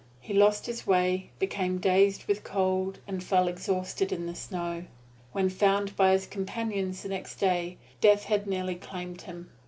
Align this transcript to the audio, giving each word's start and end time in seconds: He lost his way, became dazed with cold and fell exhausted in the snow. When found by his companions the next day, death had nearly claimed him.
He 0.19 0.33
lost 0.33 0.65
his 0.65 0.87
way, 0.87 1.29
became 1.37 1.77
dazed 1.77 2.23
with 2.25 2.43
cold 2.43 2.97
and 3.05 3.23
fell 3.23 3.47
exhausted 3.47 4.11
in 4.11 4.25
the 4.25 4.33
snow. 4.33 4.85
When 5.31 5.47
found 5.47 5.95
by 5.95 6.13
his 6.13 6.25
companions 6.25 7.03
the 7.03 7.09
next 7.09 7.35
day, 7.35 7.77
death 7.99 8.23
had 8.23 8.47
nearly 8.47 8.73
claimed 8.73 9.21
him. 9.21 9.51